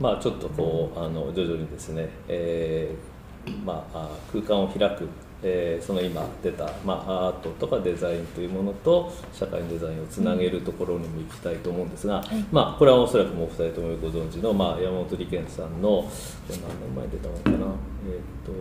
[0.00, 5.06] まあ、ちょっとこうあの徐々にですね、えーまあ、空間を開く、
[5.42, 16.08] えー、その今出た、まあ、アートとかデザインというものと社会のデザインをつなげるところにも行きたいと思うんですが、うん、まあ、これはおそらくもうお二人ともご存知の、まあ、山本理研さんの
[16.48, 17.56] 何年前に出たのかな。
[17.56, 18.52] えっ、ー、と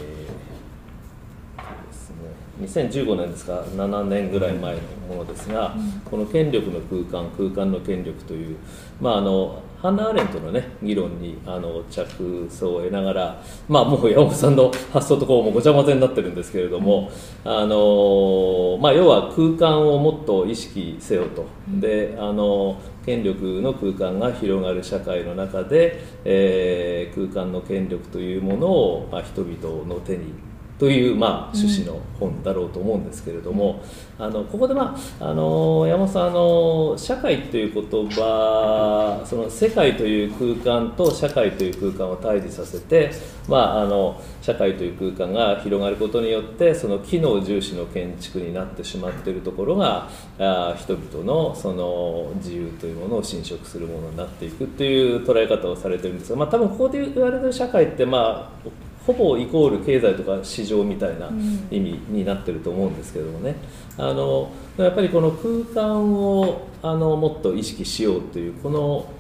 [2.60, 8.56] 2015年ですか7年ぐらい前のものですが、うん、この権力の空間空間の権力という、
[9.00, 17.10] まあ、あのハンナ・アーレントの、ね、議論にあの着想を得ながら、まあ、もう山本さんの発想とこうもごちゃ混ぜになってるんですけれども、
[17.44, 21.46] うん、あのまあ、要は空間をもっと意識せよと。
[21.68, 30.34] であの権力の空間が広がる社会の中で、えー、空間の権力というものを、まあ、人々の手に
[30.78, 33.82] という、まあ、趣旨の本だろうと思うんですけれども、
[34.18, 43.10] うん、あのここで、まあ、あの山本さんあの社会という言葉その世界という空間と社会という空間を対峙させて、
[43.48, 58.68] まあ、あの社会という空間が広がることによってその機能重視の建築になってしまっているところがあ人々のその自由というものを侵食するものになっていくという捉え方をされてるんですが、まあ、多分ここで言われてる社会って、まあ、
[59.08, 61.30] ほぼイコール経済とか市場みたいな
[61.70, 63.56] 意味になってると思うんですけどもね、
[63.96, 69.10] あのやっぱりこの空間をあのもっと意識しようというこの、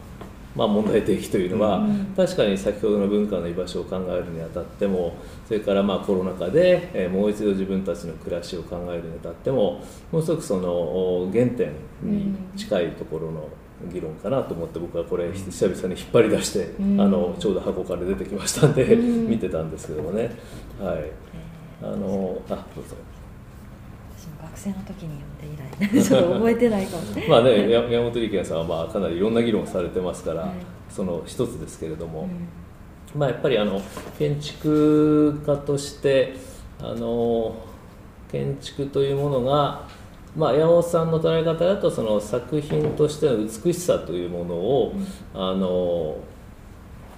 [0.54, 9.80] まあ、問題提起というのは、うん、確かに先ほどの文化の居場所を考えるにあたってもそれからまあコロナ禍で、えもう一度自分たちの暮らしを考えるにあたっても
[10.12, 13.48] もうすごくその原点に近いところの
[13.86, 20.30] 議論かなと思って僕はこれ久々に引っ張り出して、うん、あのちょうど箱から出てきましたんで、うん、 見てたんですけどもね。
[20.80, 21.10] はい。
[21.80, 22.96] あのあどうぞ。
[24.16, 27.02] 私も学生の時に読んで以来 ちょっと覚えてないかも。
[27.28, 30.50] まあね山本理研さんはまあかなりいろんな議論されてますから、はい、
[30.90, 32.28] その一つですけれども、
[33.14, 33.80] うん、まあやっぱりあの
[34.18, 36.34] 建築家として
[36.80, 37.54] あの
[38.30, 39.86] 建築というものが
[40.36, 44.92] まあ、山本さんの捉え方だとその作品としての美しさというものを、
[45.34, 46.16] うん、あの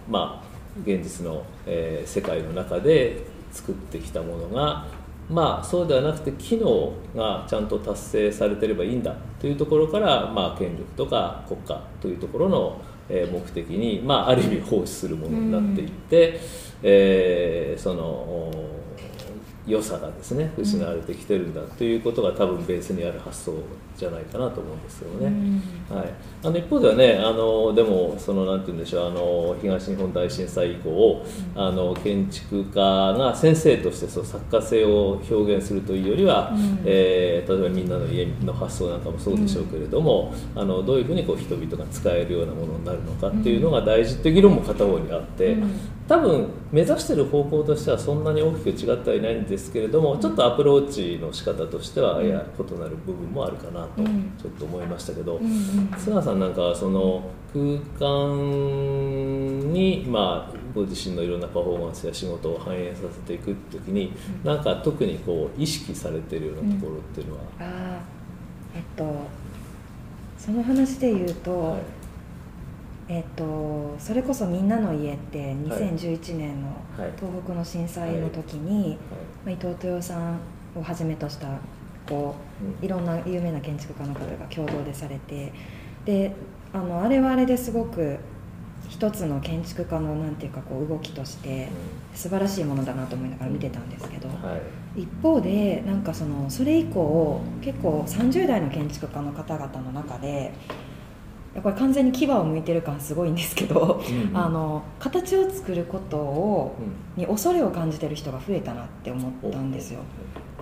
[0.08, 0.50] まあ、
[0.84, 3.22] 現実の、えー、世界の中で
[3.52, 4.86] 作ってきたものが、
[5.28, 16.38] まあ、そうではなくて機能がちゃんと達成されてればいいんだというところから、まあ、権力とか国家というところの、えー、目的に、まあ、ある意味奉仕するものになっていって、うん、
[16.82, 18.52] えー、その
[19.70, 23.54] 良さがですね失われてきてるんだということが多分ベースにある発想
[23.96, 25.26] じゃないかなと思うんですよね。
[25.26, 45.56] うん、はい、あの一方ではねあのでもそのなんて言うんでしょうあの東日本大震災以降、うん、あの建築家が先生としてそう作家性を表現するというよりは、うん、えー、例えばみんなの家の発想なんかもそうでしょうけれども、あのどういうふうにこう人々が使えるようなものになるのかっていうのが大事っていう議論も片方にあって、
[46.10, 55.40] 多分目指してる方向としてはそんなに大きく違ってはいないんですけれどもちょっとアプローチの仕方としてはや異なる部分もあるかなとちょっと思いましたけど、
[55.96, 64.12] 菅さんなんかはその空間に、まあ、ご自身のいろんなパフォーマンスや仕事を反映させていく時に、
[64.42, 68.00] うなんか特にこう意識されてるようなところっていうのは、うん、あ
[68.74, 69.14] えっと
[70.36, 71.99] その話で言うと、はい
[73.12, 76.68] えっと、それこそ「みんなの家」って2011年の
[77.16, 78.96] 東北の震災の時に、
[79.44, 80.38] まあ、伊藤豊さん
[80.76, 81.48] をはじめとした
[82.08, 82.36] こ
[82.80, 85.52] ういろんな有名な建築家の方が共同でされて
[86.04, 86.32] で
[86.72, 88.16] あのあれはあれですごく
[88.88, 91.68] 一つの建築家のなんていうかこう動きとして
[92.14, 94.28] 素晴らしいものだなと思いながら見てたんですけど、
[94.96, 100.52] 一方でなんかそのそれ以降結構30代の建築家の方々の中で
[101.62, 106.76] これ完全に牙を向いてる感すごいんですけど、うんうん、あの形を作ることを、
[107.16, 110.00] に恐れを感じてる人が増えたなって思ったんですよ。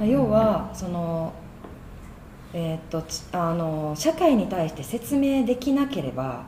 [0.01, 1.35] 要はその
[2.55, 6.45] えー、っとあの社会に対して説明できなければ、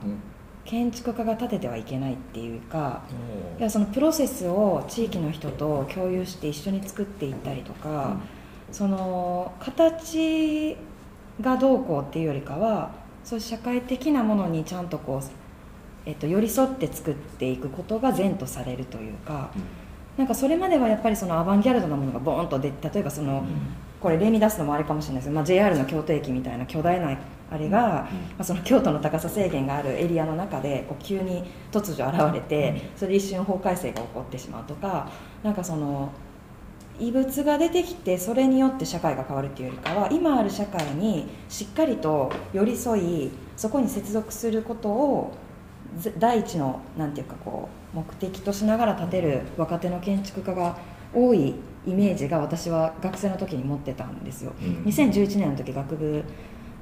[0.65, 3.03] 建築家が建ててはいけないっていうか、
[3.59, 8.17] いやそのプロセスを地域の人と共有して一緒に作っていったりとか、
[8.73, 10.77] その形
[11.41, 12.93] がどうこうっていうよりかは
[13.25, 15.27] そういう社会的なものにちゃんとこう、
[16.07, 19.63] えっと、寄り添って作っていくことが善とされるというか、うん、
[20.19, 23.47] なんかそれまではやっぱりそのアバンギャルドなものがボーンとで例えばその、うん、
[24.01, 25.25] これ例に出すのもあれかもしれないです。
[25.27, 27.17] けど、まあ、JR の京都駅みたいな巨大な
[27.53, 28.09] あれが、うん、ま
[28.39, 35.11] あ、その京都の高さ制限があるエリアの中でこう急に突如現れて、それで一瞬法改正が起こってしまうとか
[35.43, 36.11] なんかその
[37.01, 45.33] 異物が出てきてそれによって社会が変わるっていうよりかは今ある社会にしっかりと寄り添いそこに接続することを
[46.19, 50.79] 第一のなんていうかこう目的としながら建てる若手の建築家が
[51.13, 51.55] 多い
[51.87, 56.23] イメージが私は学生の時に持ってたんですよ、うん、2011年の時学部、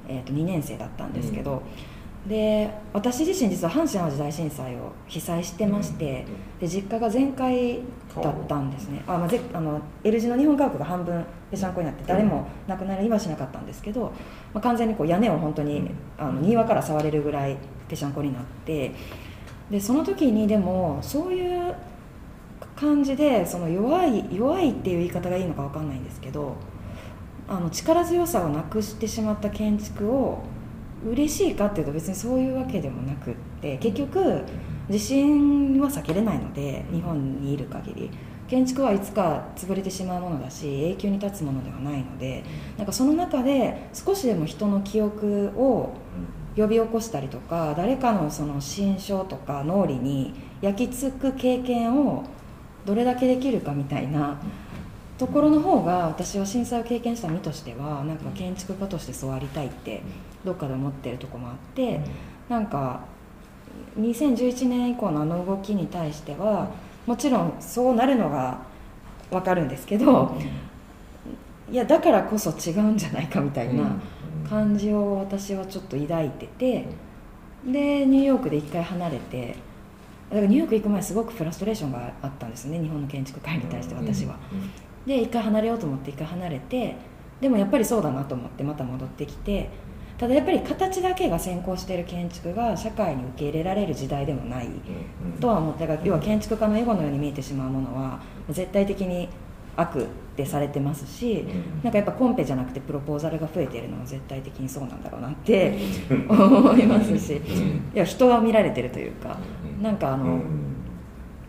[0.07, 6.25] えー、と2年生だったんですけど、うんで私自身実は阪神・淡路大震災を被災してまして、
[6.59, 7.81] で実家が全壊
[8.21, 9.03] だったんですね。
[9.07, 14.11] あ、まあ、ぜあの L 字の日本家屋が半分ぺしゃんこになって誰も亡くなりはしなかったんですけど、
[14.53, 17.57] まあ、完全にこう屋根を本当にあの庭から触れるぐらい
[17.87, 18.91] ぺしゃんこになって
[19.71, 21.75] でその時にでもそういう
[22.75, 26.55] 感じでその弱い弱いっていう言い方がいいのか分かんないんですけど
[27.47, 30.43] あの力強さをなくしてしまった建築を
[31.05, 34.43] 嬉しいかっていうと別にそういうわけでもなくって結局
[34.89, 38.09] 地震は避けれないので日本にいる限り。
[38.49, 42.43] 建築はいつか潰れてしまうものだし永久に立つものではないので
[42.77, 45.93] なんかその中で少しでも人の記憶を
[46.57, 52.25] 呼び起こしたりとか誰かのその心象とか脳裏に焼き付く経験を
[52.85, 54.41] どれだけできるかみたいな
[55.19, 60.01] ところの方が私は震災を経験した身としてはなんか建築家としてそうありたいって
[60.45, 62.01] どっかで思ってるとこもあって
[62.47, 63.01] なんか
[63.99, 66.69] 2011年以降のあの動きに対しては
[67.05, 68.59] もちろんそうなるのが
[69.29, 70.35] 分かるんですけど
[71.71, 73.95] いやだからこそ違うんじゃないかみたいな
[74.49, 76.85] 感じを私はちょっと抱いてて
[77.65, 79.55] でニューヨークで一回離れて
[80.29, 84.37] だからニューヨーク行く前すごくフラストレーションがあったんですね日本の建築界に対して私は。
[85.05, 86.95] で一回離れようと思って一回離れて
[87.41, 89.69] でもやっぱりそうだなと思ってまた戻ってきて
[90.19, 94.67] ただやっぱり形だけが先行している建築が社会に受け入れられる時代でもない
[95.39, 98.19] とは思ってだから要は建築家のエゴのように見えてしまうものは
[98.49, 99.29] 絶対的に
[99.77, 100.05] 悪っ
[100.35, 101.45] てされてますし、
[101.83, 105.77] なんかやっぱコンペじゃなくてプロポーザルが増えているのは絶対的にそうなんだろうなって
[106.27, 107.41] 思いますしい
[107.97, 109.37] や人は見られてるというか
[109.81, 110.41] なんかあの、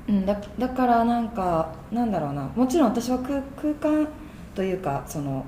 [0.09, 2.49] うん、だだからなんかなんだろうな。
[2.55, 4.07] もちろん私は空空間
[4.55, 5.45] というかその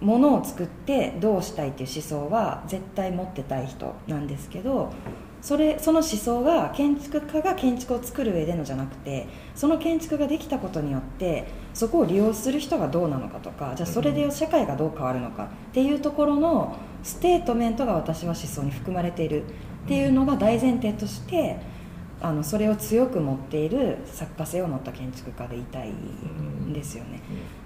[0.00, 4.92] ものを作ってどうしたいっていう思想は絶対持ってたい人なんですけど
[5.40, 21.58] それその思想が建築家が建築を作る上でのじゃなくてその建築ができたことによってそこを利用する人がどうなのかとかじゃあそれで社会がどう変わるのかっていうところのステートメントが私は思想に含まれているっていうのが大前提として
[22.28, 27.20] あのそれを強く持っている作家性を持った建築家でいたいんですよね。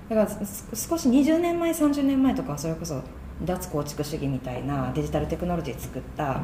[0.08, 3.02] だから少し20年前30年前とかはそれこそ
[3.44, 6.42] 脱構築主義みたいなデジタルテクノロジー作った、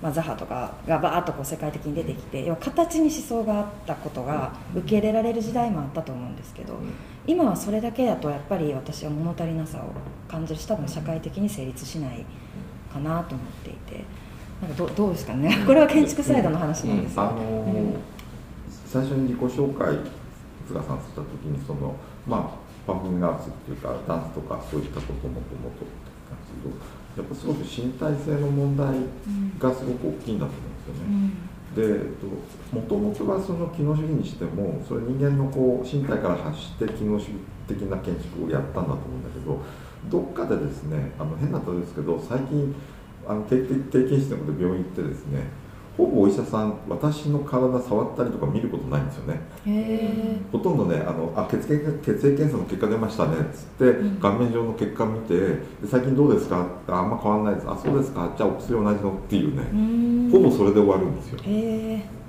[0.00, 6.78] まあ、ザハとかがバーッとこう世界的に出てきて要は形に思想があったことが受け入れられる時代もあったと思うんですけど
[7.26, 9.92] 今はそれだけだとやっぱり私は物足りなさを
[10.30, 12.24] 感じるし多分社会的に成立しない
[12.90, 14.04] かなと思っていて
[14.62, 15.56] なんかどどうですかね。
[15.66, 17.94] これは建築サイドの話なんですあのー、
[18.86, 19.86] 最初に自己紹介
[20.66, 21.94] 菅さんした時にその
[22.26, 25.84] まあパフォーミングアーツっていうかダンスとかそういったこともともと
[26.48, 26.74] けど
[27.16, 28.86] やっぱすごく身体性の問題
[29.58, 31.48] がすごく大きいんだと思うんですよね。
[31.76, 31.82] で
[32.72, 37.32] もともとはその機能主義にしてもそれ人間のこう身体から発して機能主義
[37.68, 39.60] 的な建築をやったんだと思うんだけど
[40.08, 42.74] どっかでですねあの変な例えですけど最近
[43.28, 45.42] あの定期室で病院行ってですね
[45.96, 49.40] ほぼお医者さん私の体触ったりとか見ることないんですよね。
[50.52, 55.58] ほとんどねあのあ血液血液検査の結果出ましたねっつって、うん、顔面上の結果見て
[55.90, 56.64] 最近どうですか？
[56.86, 57.66] あんま変わらないです。
[57.68, 58.32] あそうですか？
[58.36, 59.12] じゃあお薬同じの？
[59.12, 60.30] っていうね。
[60.30, 61.38] ほぼそれで終わるんですよ。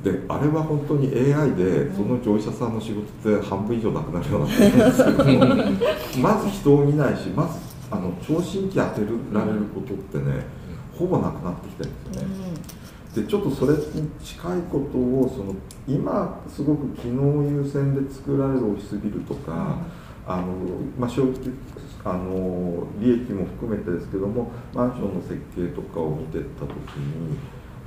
[0.04, 3.02] であれは本当に AI でそのうちお医者さんの仕事
[3.36, 5.12] って半分以上なくなるような気がする。
[5.14, 5.18] ん。
[5.18, 5.26] です
[6.16, 7.60] けどまず人を見ないしまず
[7.92, 9.02] あの聴診器当て
[9.32, 10.46] られることってね
[11.00, 12.36] ほぼなくなってきてるんですよね、
[13.16, 13.24] うん。
[13.24, 15.56] でちょっとそれに近いことをその
[15.88, 19.78] 今すごく機能優先で作られるオフィスビルとか、
[20.28, 20.48] あの
[21.00, 21.54] まあ、正直
[22.04, 27.38] あの利益も含めてですけどもマンションの設計とかを見てった時に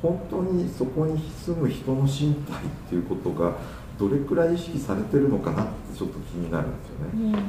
[0.01, 3.53] 本当にそこに住む人の身体っていうことが
[3.99, 7.47] どれくらい意識されてるのかなってちょっと気になるんですよね。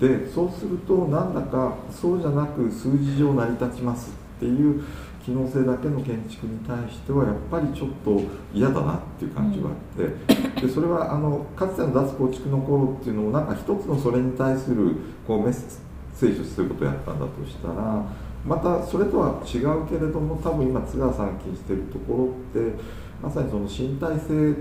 [0.00, 4.84] うん、でそうするとなんだかそうじゃなく数字上成り立ちますっていう
[5.24, 8.20] 機能性だけの建築に対してはやっぱりちょっと
[8.52, 9.74] 嫌だなっていう感じがあっ
[10.54, 14.96] て、でそれはあのかつての脱構築の頃っていうのもなんか一つのそれに対する
[15.26, 18.04] こうメッセージをすることをやったんだとしたら
[18.44, 22.78] またそれとは違うけれども多分今津川さん気にしてるところって
[23.22, 24.54] まさにその身体性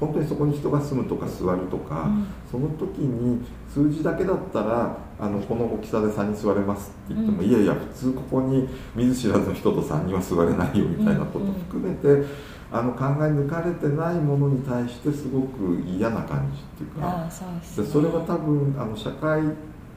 [0.00, 12.26] 本当にそこに人が住むとか座るとか、うん、その時に数字だけだったらあのこの大きさで3人座れますって言っても、うん、いやいや普通ここに見ず知らずの人と3人は座れないよみたいなこと含めて、
[12.72, 17.28] あの考え抜かれてないものに対してすごく嫌な感じっていうか。
[17.30, 19.42] そ、ね、それは多分あの社会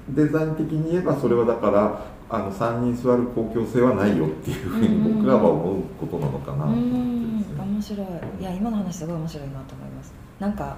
[0.10, 8.07] デザイン的に言えばそれはだからあの3人座る公共性はないよっていうふうに僕らは思うことなのかなと思って、面白い。
[8.41, 9.75] いや今の話すごい面白いなと
[10.44, 10.76] なんか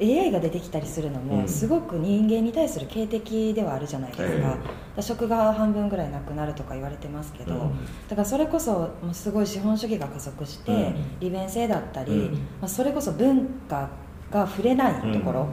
[0.00, 4.56] AI が出てきたりするのもすごく人間に対する警笛ではあるじゃないですか、
[4.96, 7.70] うん、職が半分ぐらいなくなるとか言われてますけど、うん、
[8.08, 13.88] だからそれこそすごい資本主義が加速して、うん、利便性だったり、まあ、それこそ文化
[14.32, 15.48] が触れないところ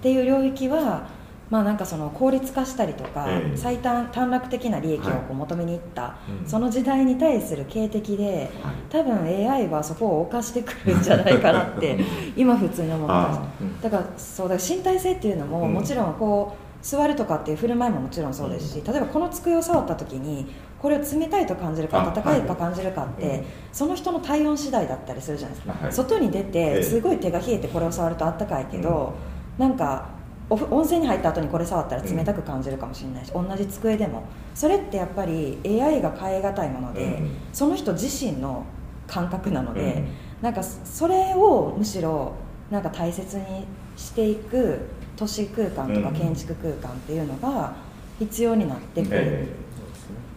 [0.00, 1.08] っていう領域は
[1.54, 8.50] まあ、なんかその効率化したりとか、えー、最短短絡的な利益をこう求めにいった、はい、その時代に対する警笛で、
[8.90, 12.00] 多分 AI はそこを犯してくるんじゃないかなって
[12.36, 13.48] 今普通に思ってま
[13.80, 22.40] すだからそうだ身体性っていうのも、もちろんこう座るとかっていう振る舞いももちろんそうですし、例えばこの机を触った時にこれを冷たいと感じるか温かい。
[22.40, 29.14] か感じるかって、その人の体温次第だったりするじゃないですか、はい、外に出てすごい手が冷えてこれを触ると温かいけど、
[29.56, 30.13] なんか
[30.50, 34.24] 温泉に入った後にこれ触ったら冷たく感じるかもしれないし、うん、同じ机でも。
[34.54, 38.64] それってやっぱり AI が変え難いもので、うん、その人自身の
[39.06, 40.08] 感覚なので、うん、
[40.42, 42.34] なんかそれをむしろ
[42.70, 44.80] なんか大切にしていく
[45.16, 47.74] 都市空間とか建築空間っていうのが
[48.18, 49.48] 必要になってくる、うん、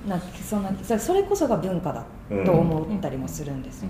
[0.07, 2.05] なんかそんなそれこそが文化だ
[2.45, 3.89] と思ったりもするんですよ。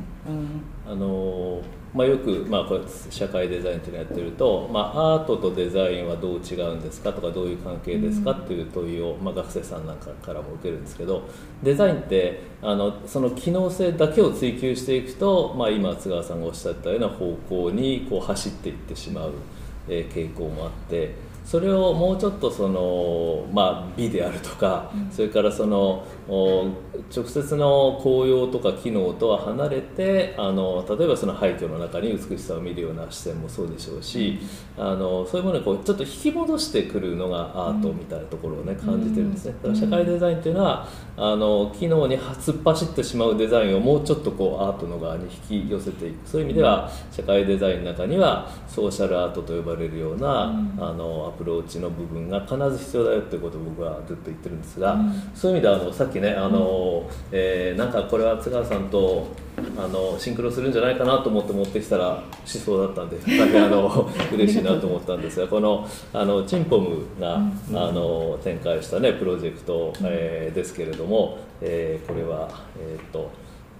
[0.86, 1.62] あのー
[1.93, 11.24] まあ、よく、まあ、これ社会デザインっていうのやってると、まあ、アートとデザインはどう違うんですかとかどういう関係ですかっていう問いを、まあ、学生さんなんかからも受けるんですけど
[11.63, 19.33] デザインってあのその機能性だけを追求していくと、まあ、今津川さんがおっしゃったような方向にこう走っていってしまう、
[19.88, 21.26] えー、傾向もあって。
[21.48, 34.39] それをもうちょっとその、まあ、美であるとか、うん、それからその直接の効用とか機能とは離れてあの例えばその廃墟の中に美しさを見るような視線もそうでしょうし、
[34.77, 39.53] うん、あのそういうものにこうちょっと引き戻してくるのがアートみたいなところをね、感じてるんですね。
[39.63, 46.27] だから社会デザインというのはあの機能に突っ走ってしまうデザインをもうちょっとこうアートの側に引き寄せていく。
[46.27, 59.27] そういう意味では社会デザインの中にはソーシャルアートと呼ばれるような、あのアプローチの部分が必ず必要だよっていうことを僕はずっと言ってるんですが、うん、そういう意味ではあのさっきねあの、えー、なんかこれは津川さんと
[59.77, 73.31] あのシンクロするんじゃないかなと思って持ってきたらしそうだったんで大変あの 嬉しいなと思ったんですがこのあのチンポムが、うん、あの展開したねプロジェクト、えー、ですけれども、えー、これはえっ、と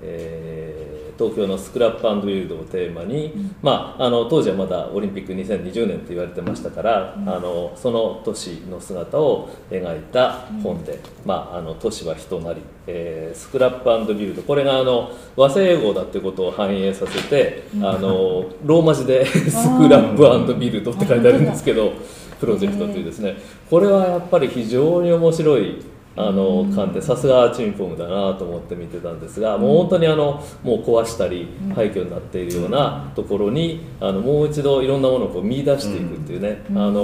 [0.02, 21.92] えー、東京のスクラップビルドをテーマに、うん、まあ、あの当時はまだオリンピック2020年と言われてましたから、うん、あのその都市の姿を描いた本で「まあ、あの都市は人なり」えー、スクラップビルドこれがあの和製英語だってことを反映させて、あのローマ字で 「スクラップビルド」って書いてあるんですけど
[22.40, 23.36] プロジェクトというですね。
[23.70, 25.97] これはやっぱり非常に面白い。
[26.18, 37.02] あの観点さすがチンポムだなと思って見てたんですがもう本当にあのもう壊したり廃墟になっているようなところにあのもう一度いろんなものをこう見出していくっていうね、あの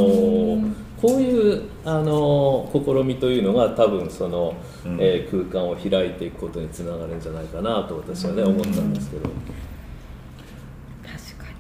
[1.00, 4.56] こういうあの試みというのが多分その、
[4.98, 9.30] えー、空間を開いていくことにつながるんじゃないかなと私はね思ったんですけど。
[11.04, 11.52] 確か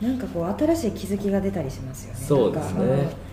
[0.00, 0.08] に。
[0.08, 2.20] なんかこう新しい気づきが出たりしますよね。
[2.20, 3.28] そうですね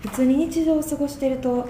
[0.00, 1.68] 普通に日常を過ごしてると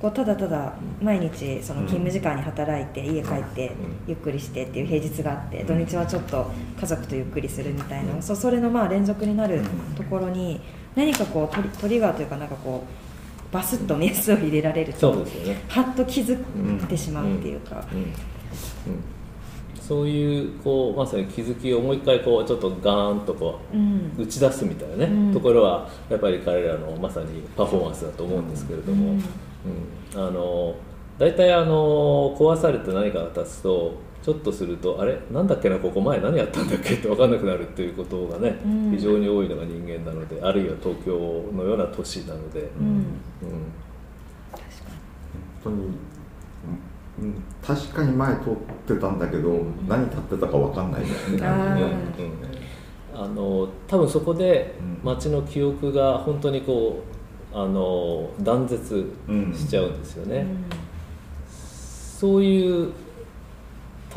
[0.00, 3.72] こうただただ毎日その勤務時間に働いて家帰って
[4.06, 9.62] ゆっくりしてっていう平日があって土日はちょっと家族とゆっくりするみたいなそそれのまあ連続になる
[9.96, 10.60] ところに
[10.94, 12.84] 何かこうトリトリガーというかなんかこ
[13.50, 17.84] うバスッとメスを入れられると、ね、はっと気づいてしまうっていうか。
[19.86, 29.20] そういうこうまさに気づきをもう一回こうちょっとガーンとこう、うん、打ち出すみたいなね、うん、ところはやっぱり彼らのまさにパフォーマンスだと思うんですけれども、うん。
[30.14, 30.74] あの
[31.18, 35.18] 大体あの壊されて何かが立つとちょっとするとあれ？
[35.30, 38.56] なんだっけなここ前何やったんだっけって分かんなくなるっていうことがね、
[38.90, 41.12] 非常に多いのが人間なのであるいは東京
[41.52, 42.62] のような都市なので。
[42.80, 43.04] うん。
[45.62, 45.88] 本当に
[47.18, 48.54] うん、確かに前通っ
[48.86, 51.40] てたんだけど、うん、何立ってたか分かんないですね、
[53.14, 57.04] あの多分そこで街の記憶が本当にこ
[57.52, 59.12] うあの断絶
[59.54, 60.64] しちゃうんですよね、うん、
[61.48, 62.92] そういう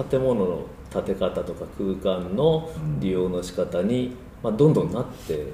[0.09, 5.45] 建物の建て方とか空間の利用の仕方に、まあ、どんどんなって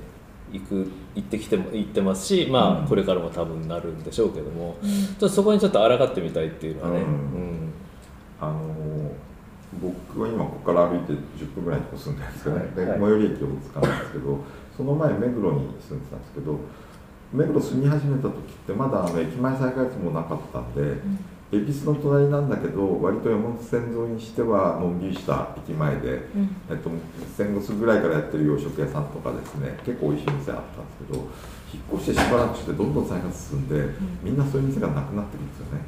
[0.53, 6.99] いく行ってきても行ってますし、まあ、これからも多分なるんでしょうけども、うん、ちょっとそこにちょっと抗ってみたいっていうのはね。
[6.99, 7.73] うん、
[8.39, 9.11] あの
[9.81, 14.39] 僕は今ここから歩いて10分ぐらいに住んでるんですけどね、はい、最寄り駅を使うんですけど
[14.77, 16.59] その前目黒に住んでたんですけど
[17.33, 21.19] 目黒住み始めた時ってまだあの駅前再開発もなかったんで、うん
[21.53, 26.89] 恵比寿の隣なんだけど割と山手線沿いにしてはのんびりした駅前で、うん、えっと、
[27.37, 31.29] 戦後すぐぐらいからやってる洋食屋さんとかですね結構美味しい店あったんですけど
[31.73, 35.81] 引っ越してしばらくしてどんどん再発進んで、うん、みんなそういう店がなくなってるんですよね。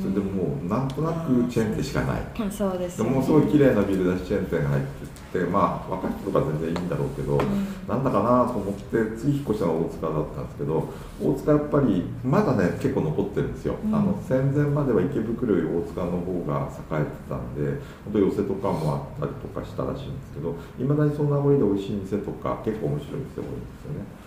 [0.00, 10.88] それでもうなんとなくチェーン店しかない、そうです、ね、もうすごい綺麗なビルだしチェーン店が入っててまあ若い人とか全然いいんだろうけど、うん、なんだかなと思って次引っ越したのが大塚だったんですけど
[11.22, 16.68] 大塚やっぱりまだね結構残ってるんですよ、うん、あの戦前までは池袋より大塚の方が
[16.98, 24.20] 栄えてたんで本当寄せとかもあったりとかしたらしいんですけどいまだにそんな名残で美味しい店とか結構面白い店多いんですよね。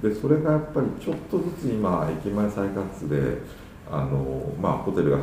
[0.00, 3.42] でそれがやっぱりちょっとずつ今駅前再活で
[3.90, 5.18] あの、まあ、ホテルが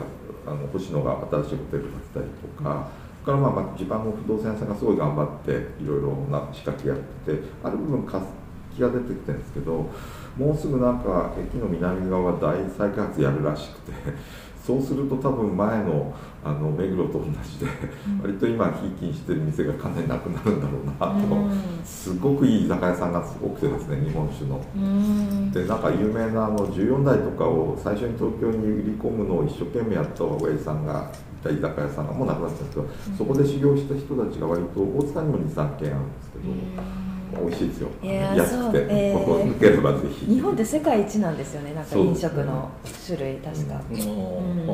[0.45, 2.25] あの星野が新しいホテル建てたり
[2.57, 3.06] とか。
[3.27, 5.51] からまあまあ地盤の不動産屋さんがすごい頑張って
[5.83, 8.25] いろいろな仕掛けやっててある部分活
[8.73, 9.89] 気が出てきてるんですけど
[10.37, 13.91] もうすぐなんか駅の南側は大再開発やるらしくて
[14.65, 17.65] そうすると多分前のあの目黒と同じで、
[18.07, 24.61] うん、割と今ひいきにしてる店がかなりなくなるんだろうなと、うん、すごくいい居酒屋さんが多くてですね日本酒の。
[24.75, 32.79] うん、でなんか有名なあの14代とかを最初に東京に売り込むのを一生懸命やった親父さんがいた居酒屋さんがもうなくなっちゃった。
[32.81, 32.87] ん。
[32.87, 37.07] ですけど、そこで修行した人たちが割と大塚にも23軒あるんですけど。
[37.35, 40.25] 美味しいですよ、安くて、えー、ここ抜ければぜひ。
[40.25, 42.69] 日本って世界一なんですよねなんか飲食の
[43.05, 44.67] 種類、確か、うん、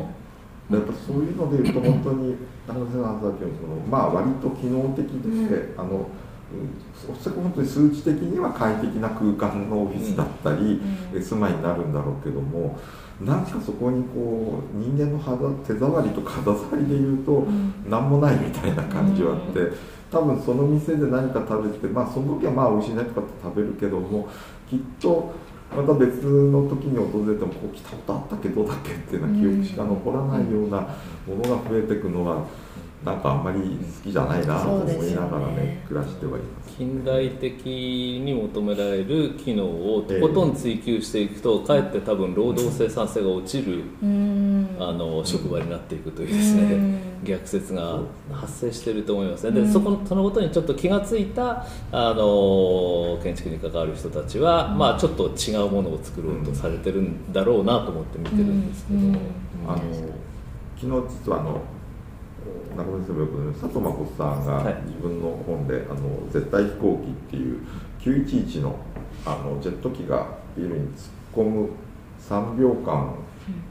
[0.69, 2.35] やっぱそういうのでいうと本当に
[2.67, 6.07] 中野先生の話だけどそのまあ割と機能的で、うん、あの
[7.11, 10.79] おそらく本当に数値的には快適な空間のオフィスだったり、
[11.13, 12.77] うん、住まいになるんだろうけども
[13.21, 17.45] なんかそこにこう人間の肌手触りとか肌触りでいうと
[17.87, 19.93] 何もないみたいな感じはあって。
[20.13, 24.29] 多分その店で何か食べてまあその時はまあ美味しいねとかって食べるけども
[24.69, 25.33] きっと
[25.75, 30.81] また別の時に訪れてもこう来たことあったけどだっけっていうような記憶しか残らないような
[31.25, 32.45] ものが増えていくのは
[33.03, 36.62] なんかあんまり好きじゃないなと思いながらね、ね、暮らしてはいます。
[36.77, 43.83] 近代的に求められる機能をとことん追求していくと、かえって多分労働生産性が落ちる、
[44.79, 47.99] あの職場になっていくというですね、逆説が
[48.31, 49.61] 発生していると思いますね。
[49.61, 58.99] でそこそのことにちょっと気が付いたあの建築に関わる人たちは、まあちょっと違うものを作ろうとされてるんだろうなと思って見てるんですけど。
[58.99, 59.19] も。
[59.67, 59.81] あの
[60.75, 61.61] 昨日実はあの
[62.75, 65.99] 中村先生佐藤誠さんが自分の本で「あの
[66.31, 67.59] 絶対飛行機」っていう
[67.99, 68.75] 911の
[69.25, 70.27] あのジェット機が
[70.57, 71.69] ビルに突っ込む
[72.19, 73.13] 3秒間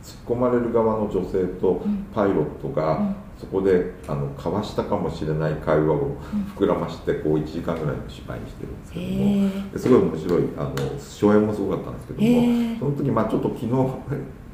[0.02, 1.82] 突っ込まれる側の女性と
[2.14, 6.16] パイロットがそこであの交わしたかもしれない会話を
[6.56, 9.78] 膨らましてこう1時間ぐらいの芝居にしてるんですけども。
[9.78, 13.68] すごい面白いあの初演もすごかったんですけどもその時まあちょっと昨日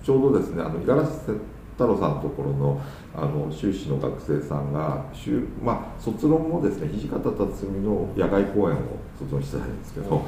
[0.03, 1.09] ちょうどですねあの五十嵐
[1.79, 2.83] 太郎さんのところの
[3.15, 5.07] あの修士の学生さんが、
[5.63, 8.81] まあ、卒論もですね土方辰巳の野外講演を
[9.17, 10.25] 卒論してたんですけど、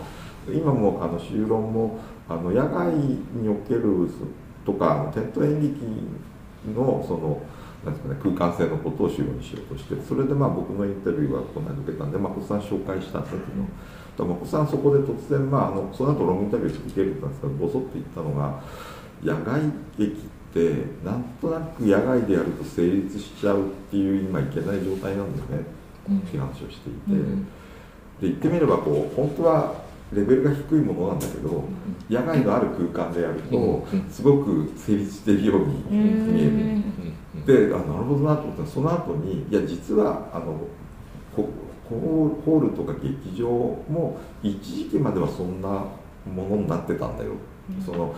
[0.48, 4.08] 今もあの修論もあの野外における
[4.64, 5.80] とかテント演劇
[6.72, 7.42] のその
[7.84, 13.40] なんですかね、空間性のことを主要にしようとしてそれでまあ僕のインタビューはこんなに受けたんで誠さん紹介したんですけ
[14.18, 18.62] ど誠さんそこで突然、まあ、あのその後ロングインタビュー受けるって言ったんですけどボソって言ったのが
[19.24, 19.62] 野外
[19.98, 20.39] 劇って
[21.04, 25.66] なんとなく野外でやると成立しちゃうっていう今いけない状態なんだよね、
[26.08, 27.48] うん、っていう話をしていて、うん、で
[28.22, 29.74] 言ってみればこう本当は
[30.12, 36.82] レベルが低いものなんだけど、うん、野外のある空間でやると、すごく成立しているように見え
[37.46, 38.62] る、であなるほどなと思った。
[38.64, 40.66] らその後にいや実はあの
[41.36, 47.34] ホールとか劇場も一時期まではそんなものになってたんだよ、
[47.86, 48.12] その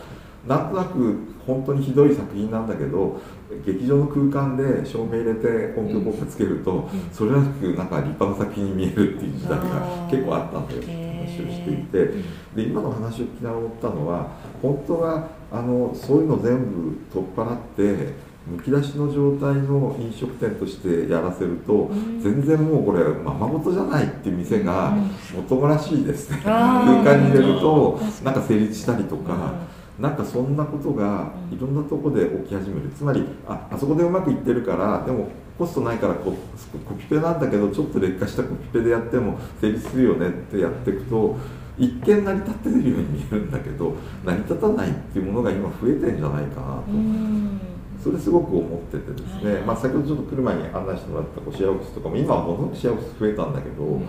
[0.46, 3.20] なんとなく本当にひどい作品なんだけど
[3.64, 12.42] 劇場の空間で照明入れて音響効果つけると、それらしくなんか立派な作品に見えるっていう時代が結構あったんだよって話をしていて。
[12.54, 14.28] で今の話を聞きながら思ったのは
[14.60, 18.12] 本当はあのそういうの全部取っ払って
[18.46, 21.88] むき出しの状態の飲食店としてやらせると、
[22.20, 29.71] 全然もうこれままごとじゃないっていう店がもともらしいですね、空間に入れるとなんか成立したりとか。
[29.98, 32.88] なんかそんなことがいろんなとこで起き始める。
[32.96, 35.28] つまりああそこでうまくいってるからでも
[35.58, 41.36] コストないからココピペなんだけどちょっと劣化したコピペでやっても成立するよねってやっていくと
[41.78, 47.72] 一見成り立ってるように見えるんだけど成り立たないっていうものが今増えてんじゃないかなと。
[48.02, 54.08] それすごく思っててですね、まあ、先ほどちょっと来る前に案内してもらったこうシェアオフィスとかも今はものすごくシェアオフィス増えたんだけど、うん、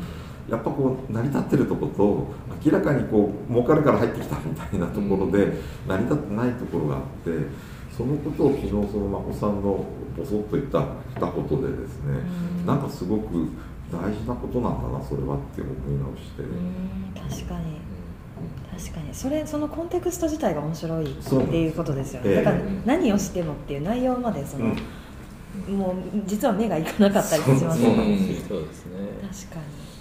[0.50, 2.28] やっぱこう成り立ってるとこと
[2.66, 5.54] 明らかにこう儲かるから入ってきたみたいなところで
[5.88, 7.32] 成り立ってないところがあって
[7.96, 9.86] そのことを昨日その眞子さんの
[10.18, 10.82] ぼそっと言った
[11.20, 12.20] たことでですね、
[12.60, 13.48] うん、なんかすごく
[13.92, 16.44] 大事なことなんだなそれはって思い直して。
[17.16, 17.78] 確かに。
[18.76, 19.14] 確かに。
[19.14, 24.74] それそのコンテクスト自体が面白いっていうことですよね、だから何をしてもっていう内容までその、
[25.68, 27.98] うん、もう実は目がいかなかったりしますもん。
[27.98, 28.94] ねそうですね。
[29.22, 29.93] 確かに